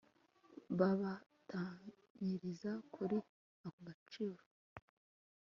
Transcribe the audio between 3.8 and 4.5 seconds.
gacuri